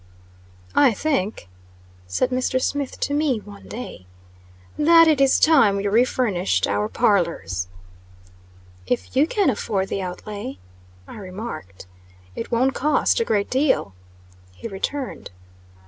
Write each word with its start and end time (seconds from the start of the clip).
"I 0.73 0.93
think," 0.95 1.47
said 2.07 2.31
Mr. 2.31 2.59
Smith 2.59 2.99
to 3.01 3.13
me, 3.13 3.37
one 3.37 3.67
day, 3.67 4.07
"that 4.75 5.07
it 5.07 5.21
is 5.21 5.39
time 5.39 5.75
we 5.75 5.87
re 5.87 6.05
furnished 6.05 6.65
our 6.65 6.89
parlors." 6.89 7.67
"If 8.87 9.15
you 9.15 9.27
can 9.27 9.51
afford 9.51 9.89
the 9.89 10.01
outlay," 10.01 10.57
I 11.07 11.17
remarked. 11.17 11.85
"It 12.35 12.49
won't 12.49 12.73
cost 12.73 13.19
a 13.19 13.23
great 13.23 13.51
deal," 13.51 13.93
he 14.53 14.67
returned. 14.67 15.29